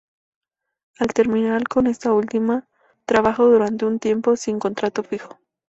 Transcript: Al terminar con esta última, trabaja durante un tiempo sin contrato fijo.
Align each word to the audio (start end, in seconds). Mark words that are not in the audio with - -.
Al 0.97 1.09
terminar 1.09 1.67
con 1.67 1.85
esta 1.85 2.11
última, 2.11 2.67
trabaja 3.05 3.43
durante 3.43 3.85
un 3.85 3.99
tiempo 3.99 4.35
sin 4.35 4.57
contrato 4.57 5.03
fijo. 5.03 5.37